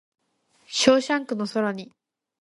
[0.65, 1.91] ショーシャンクの空に